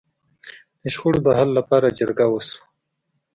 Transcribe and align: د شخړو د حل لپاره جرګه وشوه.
د 0.81 0.83
شخړو 0.93 1.19
د 1.25 1.27
حل 1.37 1.49
لپاره 1.59 1.95
جرګه 1.99 2.25
وشوه. 2.29 2.63